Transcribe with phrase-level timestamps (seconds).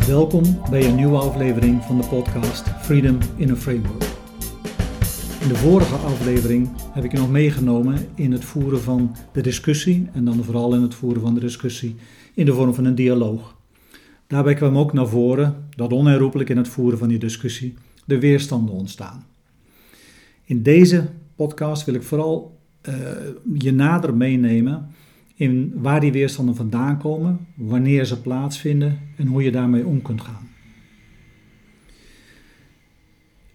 [0.00, 4.02] Welkom bij een nieuwe aflevering van de podcast Freedom in a Framework.
[5.40, 10.08] In de vorige aflevering heb ik je nog meegenomen in het voeren van de discussie
[10.12, 11.96] en dan vooral in het voeren van de discussie
[12.34, 13.56] in de vorm van een dialoog.
[14.26, 17.74] Daarbij kwam ook naar voren dat onherroepelijk in het voeren van die discussie
[18.04, 19.26] de weerstanden ontstaan.
[20.44, 22.94] In deze podcast wil ik vooral uh,
[23.54, 24.88] je nader meenemen
[25.34, 30.20] in waar die weerstanden vandaan komen, wanneer ze plaatsvinden en hoe je daarmee om kunt
[30.20, 30.48] gaan.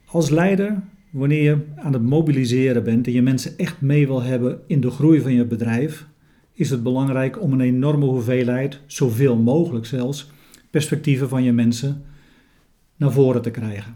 [0.06, 4.62] Als leider, wanneer je aan het mobiliseren bent en je mensen echt mee wil hebben
[4.68, 6.08] in de groei van je bedrijf,
[6.54, 10.32] is het belangrijk om een enorme hoeveelheid, zoveel mogelijk zelfs,
[10.70, 12.04] perspectieven van je mensen
[12.96, 13.96] naar voren te krijgen.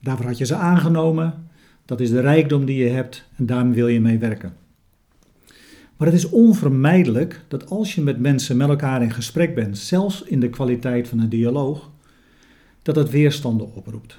[0.00, 1.48] Daarvoor had je ze aangenomen,
[1.84, 4.61] dat is de rijkdom die je hebt en daarmee wil je mee werken.
[6.02, 10.22] Maar het is onvermijdelijk dat als je met mensen met elkaar in gesprek bent, zelfs
[10.22, 11.90] in de kwaliteit van een dialoog,
[12.82, 14.18] dat het weerstanden oproept.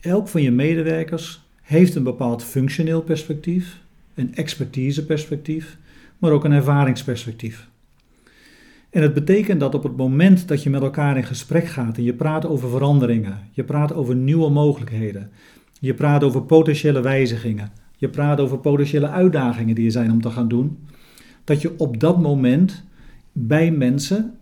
[0.00, 3.80] Elk van je medewerkers heeft een bepaald functioneel perspectief,
[4.14, 5.78] een expertiseperspectief,
[6.18, 7.68] maar ook een ervaringsperspectief.
[8.90, 12.02] En het betekent dat op het moment dat je met elkaar in gesprek gaat en
[12.02, 15.30] je praat over veranderingen, je praat over nieuwe mogelijkheden,
[15.80, 20.30] je praat over potentiële wijzigingen, je praat over potentiële uitdagingen die er zijn om te
[20.30, 20.78] gaan doen,
[21.44, 22.84] dat je op dat moment
[23.32, 24.34] bij mensen,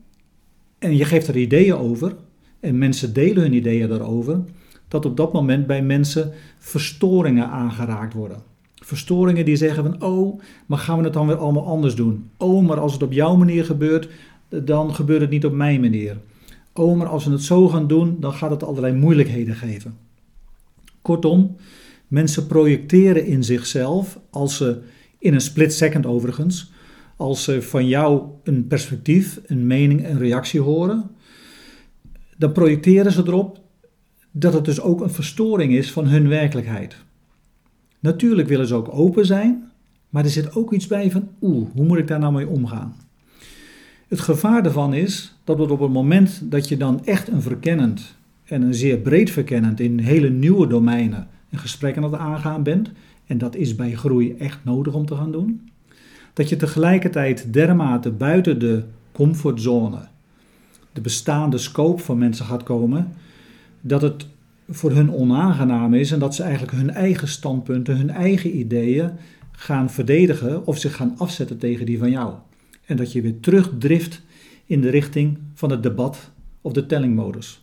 [0.78, 2.16] en je geeft er ideeën over,
[2.60, 4.40] en mensen delen hun ideeën daarover,
[4.88, 8.42] dat op dat moment bij mensen verstoringen aangeraakt worden.
[8.74, 12.30] Verstoringen die zeggen van, oh, maar gaan we het dan weer allemaal anders doen?
[12.36, 14.08] Oh, maar als het op jouw manier gebeurt,
[14.48, 16.16] dan gebeurt het niet op mijn manier.
[16.72, 19.96] Oh, maar als we het zo gaan doen, dan gaat het allerlei moeilijkheden geven.
[21.02, 21.56] Kortom,
[22.08, 24.80] mensen projecteren in zichzelf als ze
[25.18, 26.72] in een split second overigens,
[27.16, 31.10] als ze van jou een perspectief, een mening, een reactie horen,
[32.36, 33.60] dan projecteren ze erop
[34.30, 36.96] dat het dus ook een verstoring is van hun werkelijkheid.
[38.00, 39.70] Natuurlijk willen ze ook open zijn,
[40.08, 42.96] maar er zit ook iets bij van oeh, hoe moet ik daar nou mee omgaan?
[44.08, 48.62] Het gevaar daarvan is dat op het moment dat je dan echt een verkennend en
[48.62, 52.90] een zeer breed verkennend in hele nieuwe domeinen een gesprek aan het aangaan bent,
[53.26, 55.70] en dat is bij groei echt nodig om te gaan doen,
[56.32, 60.08] dat je tegelijkertijd dermate buiten de comfortzone,
[60.92, 63.12] de bestaande scope van mensen gaat komen,
[63.80, 64.26] dat het
[64.68, 69.10] voor hun onaangenaam is en dat ze eigenlijk hun eigen standpunten, hun eigen ideeën
[69.52, 72.34] gaan verdedigen of zich gaan afzetten tegen die van jou.
[72.84, 74.22] En dat je weer terugdrift
[74.66, 76.30] in de richting van het debat
[76.60, 77.62] of de tellingmodus.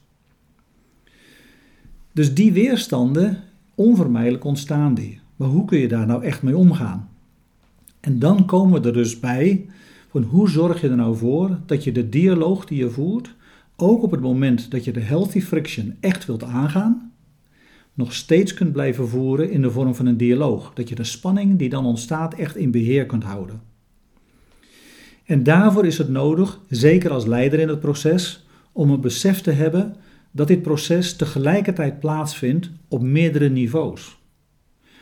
[2.12, 3.44] Dus die weerstanden,
[3.76, 5.20] onvermijdelijk ontstaan die.
[5.36, 7.10] Maar hoe kun je daar nou echt mee omgaan?
[8.00, 9.66] En dan komen we er dus bij
[10.10, 13.36] van hoe zorg je er nou voor dat je de dialoog die je voert,
[13.76, 17.12] ook op het moment dat je de healthy friction echt wilt aangaan,
[17.94, 20.74] nog steeds kunt blijven voeren in de vorm van een dialoog.
[20.74, 23.62] Dat je de spanning die dan ontstaat echt in beheer kunt houden.
[25.26, 29.52] En daarvoor is het nodig, zeker als leider in het proces, om een besef te
[29.52, 29.96] hebben
[30.36, 34.18] dat dit proces tegelijkertijd plaatsvindt op meerdere niveaus.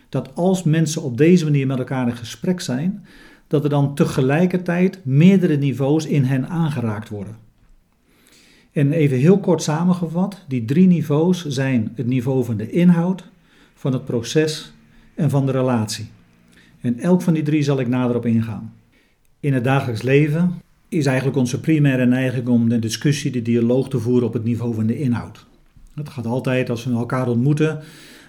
[0.09, 3.05] Dat als mensen op deze manier met elkaar in gesprek zijn,
[3.47, 7.37] dat er dan tegelijkertijd meerdere niveaus in hen aangeraakt worden.
[8.71, 13.29] En even heel kort samengevat, die drie niveaus zijn het niveau van de inhoud,
[13.73, 14.73] van het proces
[15.15, 16.09] en van de relatie.
[16.81, 18.73] En elk van die drie zal ik nader op ingaan.
[19.39, 20.53] In het dagelijks leven
[20.93, 24.73] is eigenlijk onze primaire neiging om de discussie, de dialoog te voeren op het niveau
[24.73, 25.45] van de inhoud.
[25.95, 27.79] Het gaat altijd, als we elkaar ontmoeten,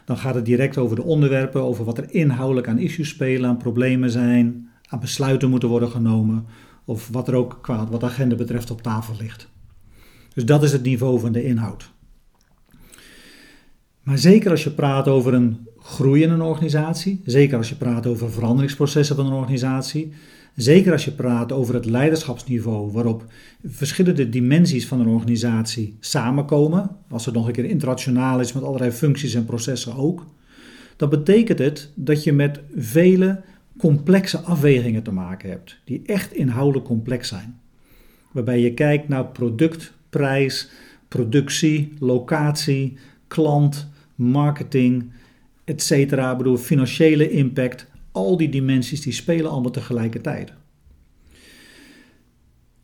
[0.04, 3.56] dan gaat het direct over de onderwerpen, over wat er inhoudelijk aan issues spelen, aan
[3.56, 6.46] problemen zijn, aan besluiten moeten worden genomen,
[6.84, 9.48] of wat er ook qua wat agenda betreft op tafel ligt.
[10.34, 11.92] Dus dat is het niveau van de inhoud.
[14.02, 18.06] Maar zeker als je praat over een groei in een organisatie, zeker als je praat
[18.06, 20.12] over veranderingsprocessen van een organisatie,
[20.54, 23.24] Zeker als je praat over het leiderschapsniveau, waarop
[23.64, 28.90] verschillende dimensies van een organisatie samenkomen, als het nog een keer internationaal is met allerlei
[28.90, 30.26] functies en processen ook,
[30.96, 33.40] dan betekent het dat je met vele
[33.78, 37.60] complexe afwegingen te maken hebt, die echt inhoudelijk complex zijn.
[38.32, 40.70] Waarbij je kijkt naar product, prijs,
[41.08, 42.96] productie, locatie,
[43.26, 45.10] klant, marketing,
[45.64, 45.90] etc.
[45.90, 50.52] Ik bedoel, financiële impact, al die dimensies die spelen allemaal tegelijkertijd.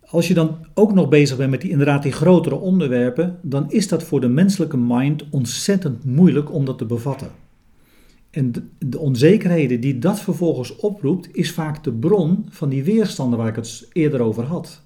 [0.00, 3.88] Als je dan ook nog bezig bent met die, inderdaad die grotere onderwerpen, dan is
[3.88, 7.30] dat voor de menselijke mind ontzettend moeilijk om dat te bevatten.
[8.30, 13.38] En de, de onzekerheden die dat vervolgens oproept, is vaak de bron van die weerstanden
[13.38, 14.82] waar ik het eerder over had.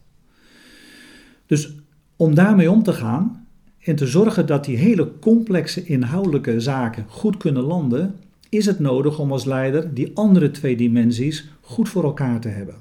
[1.46, 1.72] Dus
[2.16, 3.46] Om daarmee om te gaan
[3.78, 8.14] en te zorgen dat die hele complexe inhoudelijke zaken goed kunnen landen,
[8.56, 12.74] is het nodig om als leider die andere twee dimensies goed voor elkaar te hebben.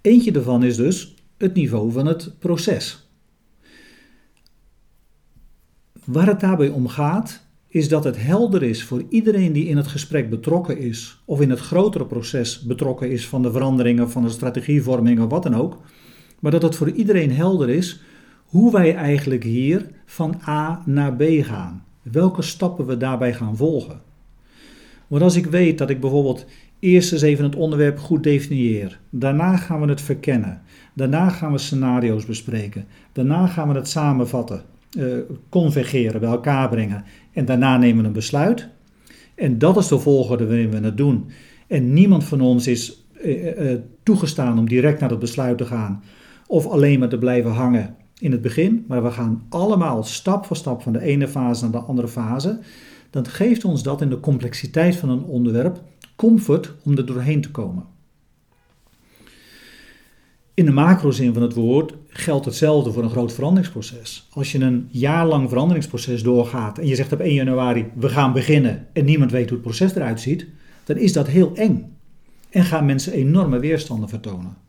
[0.00, 3.08] Eentje daarvan is dus het niveau van het proces.
[6.04, 9.86] Waar het daarbij om gaat, is dat het helder is voor iedereen die in het
[9.86, 14.28] gesprek betrokken is, of in het grotere proces betrokken is van de veranderingen, van de
[14.28, 15.80] strategievorming of wat dan ook,
[16.40, 18.00] maar dat het voor iedereen helder is
[18.44, 21.84] hoe wij eigenlijk hier van A naar B gaan.
[22.02, 24.00] Welke stappen we daarbij gaan volgen.
[25.06, 26.46] Want als ik weet dat ik bijvoorbeeld
[26.78, 30.62] eerst eens even het onderwerp goed definieer, daarna gaan we het verkennen,
[30.94, 34.62] daarna gaan we scenario's bespreken, daarna gaan we het samenvatten,
[34.98, 35.14] uh,
[35.48, 38.68] convergeren, bij elkaar brengen en daarna nemen we een besluit.
[39.34, 41.30] En dat is de volgorde waarin we het doen.
[41.66, 46.02] En niemand van ons is uh, uh, toegestaan om direct naar het besluit te gaan
[46.46, 50.56] of alleen maar te blijven hangen in het begin, maar we gaan allemaal stap voor
[50.56, 52.58] stap van de ene fase naar de andere fase.
[53.10, 55.82] Dan geeft ons dat in de complexiteit van een onderwerp
[56.16, 57.84] comfort om er doorheen te komen.
[60.54, 64.28] In de macrozin van het woord geldt hetzelfde voor een groot veranderingsproces.
[64.32, 68.86] Als je een jaarlang veranderingsproces doorgaat en je zegt op 1 januari we gaan beginnen
[68.92, 70.46] en niemand weet hoe het proces eruit ziet,
[70.84, 71.96] dan is dat heel eng
[72.50, 74.61] en gaan mensen enorme weerstanden vertonen.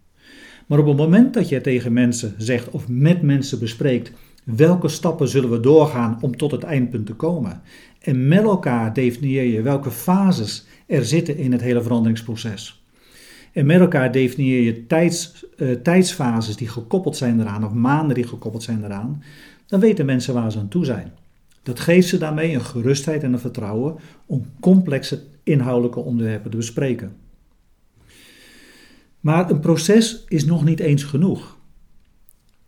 [0.68, 4.12] Maar op het moment dat je tegen mensen zegt of met mensen bespreekt
[4.44, 7.62] welke stappen zullen we doorgaan om tot het eindpunt te komen
[8.00, 12.83] en met elkaar definieer je welke fases er zitten in het hele veranderingsproces
[13.54, 18.27] en met elkaar definieer je tijds, uh, tijdsfases die gekoppeld zijn eraan, of maanden die
[18.27, 19.24] gekoppeld zijn eraan,
[19.68, 21.12] dan weten mensen waar ze aan toe zijn.
[21.63, 23.95] Dat geeft ze daarmee een gerustheid en een vertrouwen
[24.25, 27.23] om complexe inhoudelijke onderwerpen te bespreken.
[29.24, 31.58] Maar een proces is nog niet eens genoeg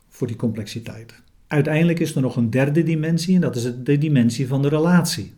[0.09, 1.21] voor die complexiteit.
[1.47, 5.33] Uiteindelijk is er nog een derde dimensie en dat is de dimensie van de relatie.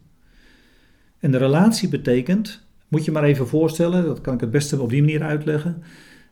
[1.19, 4.89] En de relatie betekent moet je maar even voorstellen, dat kan ik het beste op
[4.89, 5.83] die manier uitleggen.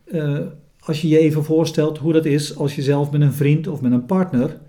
[0.04, 0.40] Uh,
[0.78, 3.80] als je je even voorstelt hoe dat is als je zelf met een vriend of
[3.80, 4.60] met een partner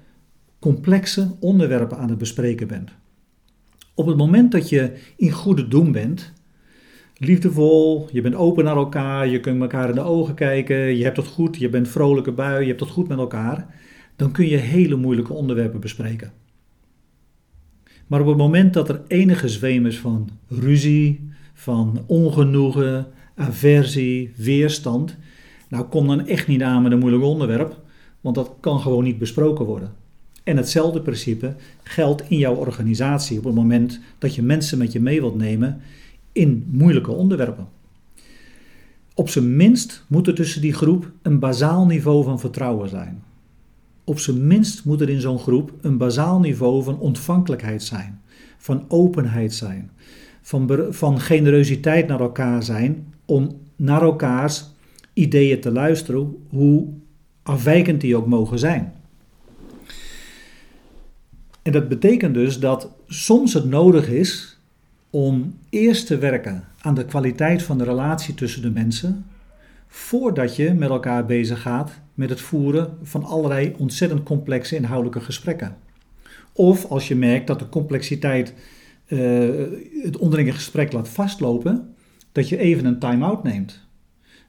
[0.60, 2.92] complexe onderwerpen aan het bespreken bent.
[3.94, 6.34] Op het moment dat je in goede doen bent,
[7.18, 11.18] liefdevol, je bent open naar elkaar, je kunt elkaar in de ogen kijken, je hebt
[11.18, 13.68] het goed, je bent vrolijke bui, je hebt het goed met elkaar,
[14.16, 16.31] dan kun je hele moeilijke onderwerpen bespreken.
[18.08, 25.16] Maar op het moment dat er enige zweem is van ruzie, van ongenoegen, aversie, weerstand.
[25.70, 27.80] Nou, kom dan echt niet aan met een moeilijk onderwerp,
[28.22, 29.94] want dat kan gewoon niet besproken worden.
[30.44, 35.00] En hetzelfde principe geldt in jouw organisatie op het moment dat je mensen met je
[35.00, 35.81] mee wilt nemen
[36.38, 37.68] in moeilijke onderwerpen.
[39.13, 43.24] Op zijn minst moet er tussen die groep een bazaal niveau van vertrouwen zijn.
[44.04, 48.22] Op zijn minst moet er in zo'n groep een bazaal niveau van ontvankelijkheid zijn,
[48.57, 49.92] van openheid zijn,
[50.42, 54.66] van, van generositeit naar elkaar zijn, om naar elkaars
[55.13, 56.88] ideeën te luisteren, hoe
[57.44, 58.94] afwijkend die ook mogen zijn.
[61.62, 64.56] En dat betekent dus dat soms het nodig is
[65.18, 69.25] om eerst te werken aan de kwaliteit van de relatie tussen de mensen,
[69.88, 75.77] voordat je met elkaar bezig gaat met het voeren van allerlei ontzettend complexe inhoudelijke gesprekken.
[76.53, 78.53] Of als je merkt dat de complexiteit
[79.08, 79.50] uh,
[80.03, 81.94] het onderlinge gesprek laat vastlopen,
[82.32, 83.88] dat je even een time-out neemt.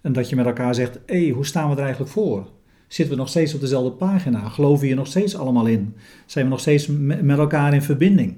[0.00, 2.50] En dat je met elkaar zegt: hé, hey, hoe staan we er eigenlijk voor?
[2.88, 4.49] Zitten we nog steeds op dezelfde pagina?
[4.49, 5.95] Geloven we hier nog steeds allemaal in?
[6.26, 8.37] Zijn we nog steeds met elkaar in verbinding?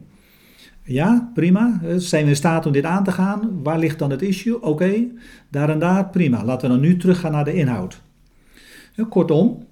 [0.90, 1.80] Ja, prima.
[1.82, 3.62] Eh, zijn we in staat om dit aan te gaan?
[3.62, 4.62] Waar ligt dan het issue?
[4.62, 5.06] Oké,
[5.48, 6.44] daar en daar, prima.
[6.44, 8.00] Laten we dan nu teruggaan naar de inhoud.
[9.08, 9.66] Kortom,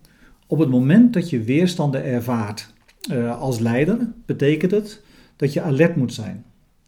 [0.46, 2.72] op het moment dat je weerstanden ervaart
[3.10, 5.02] uh, als leider, betekent het
[5.36, 6.44] dat je alert moet zijn.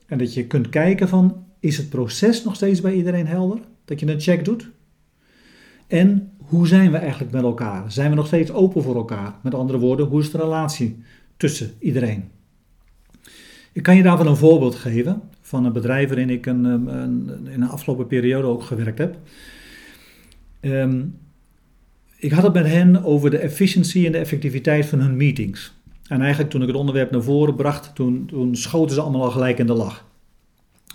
[0.07, 3.59] En dat je kunt kijken van, is het proces nog steeds bij iedereen helder?
[3.85, 4.71] Dat je een check doet?
[5.87, 7.93] En hoe zijn we eigenlijk met elkaar?
[7.93, 9.35] Zijn we nog steeds open voor elkaar?
[9.43, 11.03] Met andere woorden, hoe is de relatie
[11.37, 12.40] tussen iedereen?
[13.73, 17.61] Ik kan je daarvan een voorbeeld geven van een bedrijf waarin ik een, een, in
[17.61, 19.17] de afgelopen periode ook gewerkt heb.
[20.61, 21.19] Um,
[22.17, 25.73] ik had het met hen over de efficiëntie en de effectiviteit van hun meetings.
[26.07, 29.31] En eigenlijk toen ik het onderwerp naar voren bracht, toen, toen schoten ze allemaal al
[29.31, 30.05] gelijk in de lach.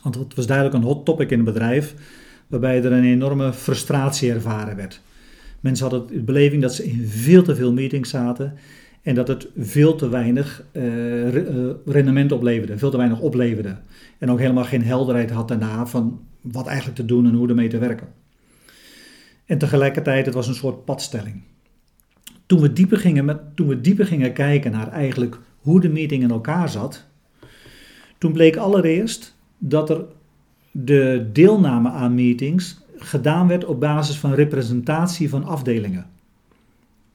[0.03, 1.93] Want het was duidelijk een hot topic in het bedrijf,
[2.47, 5.01] waarbij er een enorme frustratie ervaren werd.
[5.59, 8.53] Mensen hadden de beleving dat ze in veel te veel meetings zaten
[9.05, 10.83] en dat het veel te weinig uh,
[11.85, 13.77] rendement opleverde, veel te weinig opleverde.
[14.17, 17.67] En ook helemaal geen helderheid had daarna van wat eigenlijk te doen en hoe ermee
[17.67, 18.07] te werken.
[19.45, 21.41] En tegelijkertijd, het was een soort padstelling.
[22.45, 26.23] toen we dieper gingen, met, toen we dieper gingen kijken naar eigenlijk hoe de meeting
[26.23, 27.05] in elkaar zat,
[28.17, 30.05] toen bleek allereerst dat er
[30.71, 36.13] de deelname aan meetings gedaan werd op basis van representatie van afdelingen.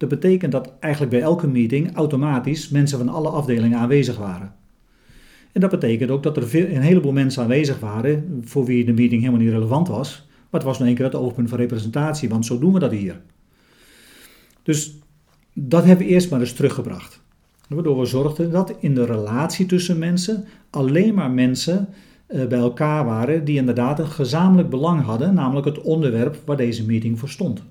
[0.00, 4.54] Dat betekent dat eigenlijk bij elke meeting automatisch mensen van alle afdelingen aanwezig waren.
[5.52, 9.20] En dat betekent ook dat er een heleboel mensen aanwezig waren voor wie de meeting
[9.20, 10.26] helemaal niet relevant was.
[10.28, 12.90] Maar het was nog één keer het oogpunt van representatie, want zo doen we dat
[12.90, 13.20] hier.
[14.62, 14.98] Dus
[15.52, 17.22] dat hebben we eerst maar eens teruggebracht.
[17.68, 21.88] Waardoor we zorgden dat in de relatie tussen mensen alleen maar mensen
[22.26, 26.86] eh, bij elkaar waren die inderdaad een gezamenlijk belang hadden, namelijk het onderwerp waar deze
[26.86, 27.62] meeting voor stond.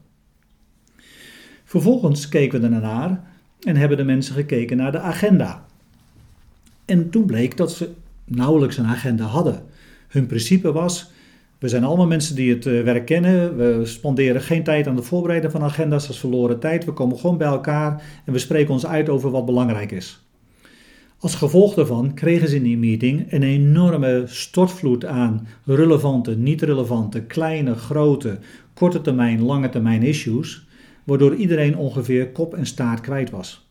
[1.70, 3.24] Vervolgens keken we ernaar
[3.60, 5.66] en hebben de mensen gekeken naar de agenda.
[6.86, 7.90] En toen bleek dat ze
[8.26, 9.64] nauwelijks een agenda hadden.
[10.08, 11.12] Hun principe was:
[11.60, 13.58] we zijn allemaal mensen die het eh, werk kennen.
[13.58, 16.86] We spenderen geen tijd aan de voorbereiden van agenda's, dat is verloren tijd.
[16.86, 20.24] We komen gewoon bij elkaar en we spreken ons uit over wat belangrijk is.
[21.20, 27.22] Als gevolg daarvan kregen ze in die meeting een enorme stortvloed aan relevante, niet relevante,
[27.22, 28.40] kleine, grote,
[28.74, 30.68] korte termijn, lange termijn issues,
[31.10, 33.70] waardoor iedereen ongeveer kop en staart kwijt was.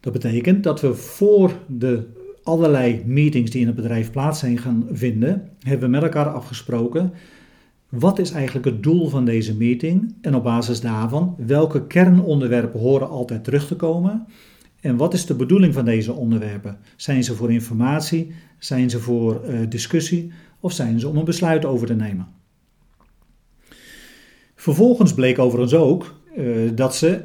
[0.00, 2.06] Dat betekent dat we voor de
[2.42, 7.12] allerlei meetings die in het bedrijf plaats zijn gaan vinden, hebben we met elkaar afgesproken
[7.88, 13.08] wat is eigenlijk het doel van deze meeting en op basis daarvan welke kernonderwerpen horen
[13.08, 14.26] altijd terug te komen
[14.80, 16.78] en wat is de bedoeling van deze onderwerpen?
[16.96, 21.64] Zijn ze voor informatie, zijn ze voor uh, discussie of zijn ze om een besluit
[21.64, 22.37] over te nemen?
[24.68, 27.20] Vervolgens bleek overigens ook uh, dat ze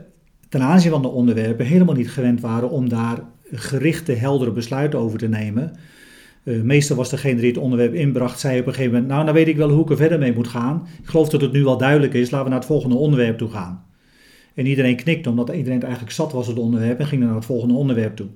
[0.49, 3.19] ten aanzien van de onderwerpen helemaal niet gewend waren om daar
[3.51, 5.71] gerichte, heldere besluiten over te nemen.
[6.43, 9.33] Uh, meestal was degene die het onderwerp inbracht, zei op een gegeven moment: Nou, dan
[9.33, 10.87] weet ik wel hoe ik er verder mee moet gaan.
[11.01, 13.49] Ik geloof dat het nu wel duidelijk is, laten we naar het volgende onderwerp toe
[13.49, 13.85] gaan.
[14.53, 17.45] En iedereen knikte, omdat iedereen het eigenlijk zat was het onderwerp en ging naar het
[17.45, 18.27] volgende onderwerp toe.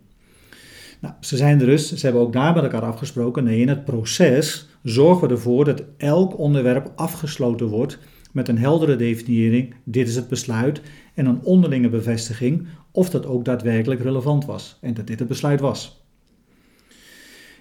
[1.02, 3.44] Nou, ze zijn er dus, ze hebben ook daar met elkaar afgesproken.
[3.44, 8.00] Nee, in het proces zorgen we ervoor dat elk onderwerp afgesloten wordt
[8.32, 10.82] met een heldere definiëring, dit is het besluit,
[11.14, 15.60] en een onderlinge bevestiging of dat ook daadwerkelijk relevant was en dat dit het besluit
[15.60, 16.06] was.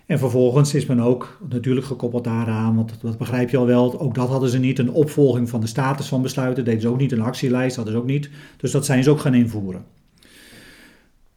[0.07, 4.15] En vervolgens is men ook natuurlijk gekoppeld daaraan, want dat begrijp je al wel, ook
[4.15, 7.13] dat hadden ze niet, een opvolging van de status van besluiten, deden ze ook niet,
[7.13, 9.85] een actielijst hadden ze ook niet, dus dat zijn ze ook gaan invoeren.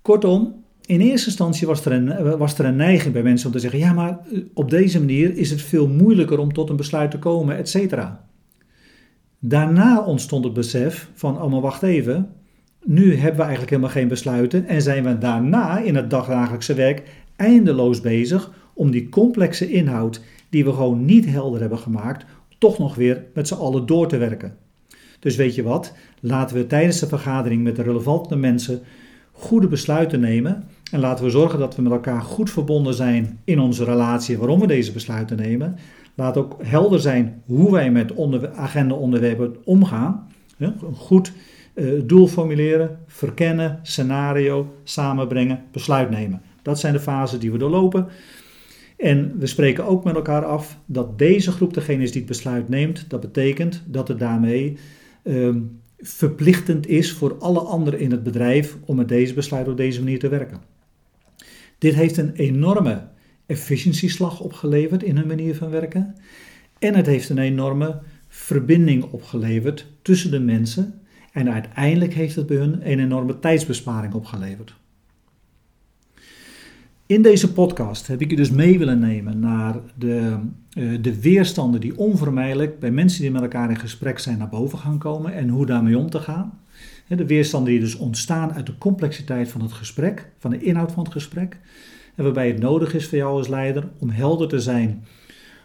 [0.01, 3.59] Kortom, in eerste instantie was er, een, was er een neiging bij mensen om te
[3.59, 4.19] zeggen, ja maar
[4.53, 8.28] op deze manier is het veel moeilijker om tot een besluit te komen, et cetera.
[9.39, 12.29] Daarna ontstond het besef van, oh maar wacht even,
[12.83, 17.03] nu hebben we eigenlijk helemaal geen besluiten en zijn we daarna in het dagdagelijkse werk
[17.35, 22.25] eindeloos bezig om die complexe inhoud die we gewoon niet helder hebben gemaakt,
[22.57, 24.57] toch nog weer met z'n allen door te werken.
[25.19, 28.81] Dus weet je wat, laten we tijdens de vergadering met de relevante mensen
[29.31, 33.59] goede besluiten nemen en laten we zorgen dat we met elkaar goed verbonden zijn in
[33.59, 35.75] onze relatie waarom we deze besluiten nemen.
[36.15, 40.27] Laat ook helder zijn hoe wij met onder, agenda-onderwerpen omgaan.
[40.57, 41.31] Een goed
[41.73, 46.41] uh, doel formuleren, verkennen, scenario, samenbrengen, besluit nemen.
[46.61, 48.07] Dat zijn de fasen die we doorlopen.
[48.97, 52.69] En we spreken ook met elkaar af dat deze groep degene is die het besluit
[52.69, 53.09] neemt.
[53.09, 54.77] Dat betekent dat het daarmee
[55.23, 55.59] ehm,
[55.97, 60.19] verplichtend is voor alle anderen in het bedrijf om met deze besluit op deze manier
[60.19, 60.78] te werken.
[61.79, 63.07] Dit heeft een enorme
[63.45, 66.15] efficiëntieslag opgeleverd in hun manier van werken.
[66.79, 71.01] En het heeft een enorme verbinding opgeleverd tussen de mensen.
[71.31, 74.73] En uiteindelijk heeft het bij hun een enorme tijdsbesparing opgeleverd.
[77.05, 80.37] In deze podcast heb ik je dus mee willen nemen naar de,
[80.77, 84.77] uh, de weerstanden die onvermijdelijk bij mensen die met elkaar in gesprek zijn naar boven
[84.77, 86.59] gaan komen en hoe daarmee om te gaan.
[87.17, 91.03] De weerstanden die dus ontstaan uit de complexiteit van het gesprek, van de inhoud van
[91.03, 91.57] het gesprek.
[92.15, 95.03] En waarbij het nodig is voor jou als leider om helder te zijn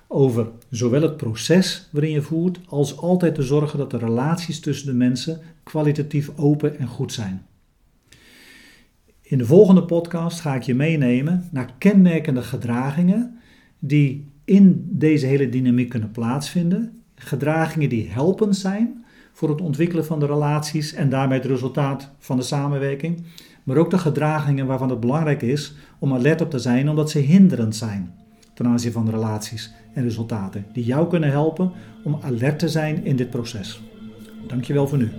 [0.06, 4.86] over zowel het proces waarin je voert, als altijd te zorgen dat de relaties tussen
[4.86, 7.46] de mensen kwalitatief open en goed zijn.
[9.22, 13.38] In de volgende podcast ga ik je meenemen naar kenmerkende gedragingen
[13.78, 17.02] die in deze hele dynamiek kunnen plaatsvinden.
[17.14, 19.03] Gedragingen die helpend zijn
[19.34, 23.22] voor het ontwikkelen van de relaties en daarmee het resultaat van de samenwerking.
[23.62, 27.18] Maar ook de gedragingen waarvan het belangrijk is om alert op te zijn omdat ze
[27.18, 28.14] hinderend zijn
[28.54, 30.66] ten aanzien van de relaties en resultaten.
[30.72, 31.72] Die jou kunnen helpen
[32.04, 33.82] om alert te zijn in dit proces.
[34.46, 35.10] Dankjewel voor nu.